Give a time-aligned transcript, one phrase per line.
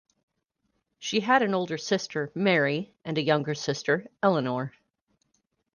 [0.97, 4.73] She had an older sister, Mary, and a younger sister, Eleanor.